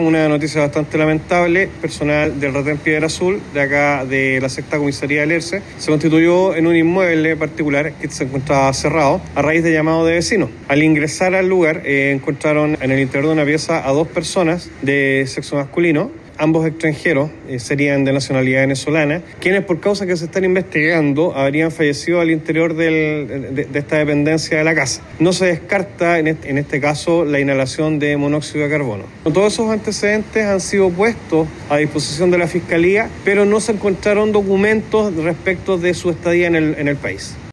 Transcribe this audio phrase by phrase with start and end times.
[0.00, 5.22] Una noticia bastante lamentable, personal del Retén Piedra Azul, de acá de la sexta comisaría
[5.22, 9.72] del ERCE, se constituyó en un inmueble particular que se encontraba cerrado a raíz de
[9.72, 10.50] llamado de vecinos.
[10.68, 14.70] Al ingresar al lugar eh, encontraron en el interior de una pieza a dos personas
[14.82, 20.26] de sexo masculino ambos extranjeros eh, serían de nacionalidad venezolana, quienes por causa que se
[20.26, 25.02] están investigando habrían fallecido al interior de, esta dependencia de la casa.
[25.18, 29.04] No se descarta en este, caso la inhalación de monóxido de carbono.
[29.24, 34.32] Todos esos antecedentes han sido puestos a disposición de la Fiscalía, pero no se encontraron
[34.32, 37.38] documentos respecto de su estadía en el país.